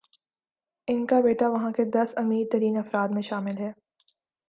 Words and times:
ان 0.87 1.05
کا 1.05 1.19
بیٹا 1.21 1.47
وہاں 1.47 1.71
کے 1.71 1.85
دس 1.85 2.13
امیرترین 2.15 2.77
افراد 2.77 3.09
میں 3.09 3.21
شامل 3.21 3.57
ہے۔ 3.57 3.71